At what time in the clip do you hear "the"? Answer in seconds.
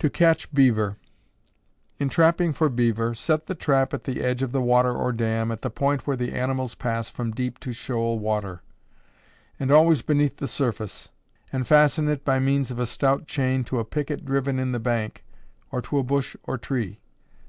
3.46-3.54, 4.02-4.20, 4.50-4.60, 5.62-5.70, 6.16-6.32, 10.38-10.48, 14.72-14.80